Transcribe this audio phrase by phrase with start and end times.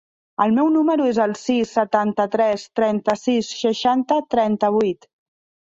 [0.43, 5.11] El meu número es el sis, setanta-tres, trenta-sis, seixanta, trenta-vuit.